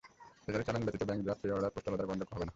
Treasury 0.43 0.63
চালান 0.67 0.81
ব্যতীত 0.85 1.03
bank 1.07 1.19
draft, 1.25 1.41
pay order, 1.43 1.73
postal 1.73 1.93
order 1.93 2.07
গ্রহণযোগ্য 2.07 2.31
হবে 2.35 2.45
না। 2.45 2.49